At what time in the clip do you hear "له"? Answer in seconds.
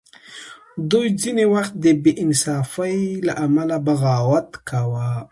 3.27-3.33